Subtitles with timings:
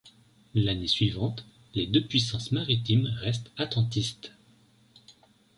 [0.55, 1.45] L'année suivante,
[1.75, 4.31] les deux puissances maritimes restent attentistes.